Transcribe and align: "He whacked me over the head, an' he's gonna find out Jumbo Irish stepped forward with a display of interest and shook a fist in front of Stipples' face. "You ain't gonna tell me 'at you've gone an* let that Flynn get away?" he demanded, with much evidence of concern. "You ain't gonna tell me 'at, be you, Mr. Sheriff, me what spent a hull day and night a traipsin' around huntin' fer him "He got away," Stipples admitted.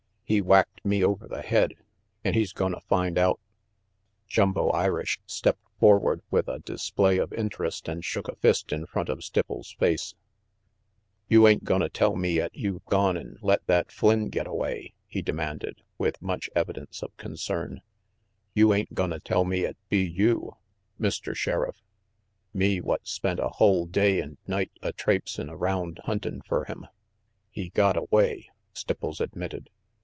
"He 0.23 0.39
whacked 0.39 0.85
me 0.85 1.03
over 1.03 1.27
the 1.27 1.41
head, 1.41 1.73
an' 2.23 2.35
he's 2.35 2.53
gonna 2.53 2.79
find 2.79 3.17
out 3.17 3.41
Jumbo 4.29 4.69
Irish 4.69 5.19
stepped 5.25 5.61
forward 5.77 6.21
with 6.31 6.47
a 6.47 6.59
display 6.59 7.17
of 7.17 7.33
interest 7.33 7.89
and 7.89 8.01
shook 8.05 8.29
a 8.29 8.37
fist 8.37 8.71
in 8.71 8.85
front 8.85 9.09
of 9.09 9.25
Stipples' 9.25 9.75
face. 9.75 10.15
"You 11.27 11.49
ain't 11.49 11.65
gonna 11.65 11.89
tell 11.89 12.15
me 12.15 12.39
'at 12.39 12.55
you've 12.55 12.85
gone 12.85 13.17
an* 13.17 13.39
let 13.41 13.67
that 13.67 13.91
Flynn 13.91 14.29
get 14.29 14.47
away?" 14.47 14.93
he 15.05 15.21
demanded, 15.21 15.81
with 15.97 16.21
much 16.21 16.49
evidence 16.55 17.03
of 17.03 17.17
concern. 17.17 17.81
"You 18.53 18.73
ain't 18.73 18.93
gonna 18.93 19.19
tell 19.19 19.43
me 19.43 19.65
'at, 19.65 19.75
be 19.89 19.99
you, 19.99 20.53
Mr. 20.97 21.35
Sheriff, 21.35 21.81
me 22.53 22.79
what 22.79 23.05
spent 23.05 23.41
a 23.41 23.49
hull 23.49 23.85
day 23.85 24.21
and 24.21 24.37
night 24.47 24.71
a 24.81 24.93
traipsin' 24.93 25.49
around 25.49 25.99
huntin' 26.05 26.39
fer 26.47 26.63
him 26.63 26.87
"He 27.49 27.71
got 27.71 27.97
away," 27.97 28.49
Stipples 28.73 29.19
admitted. 29.19 29.69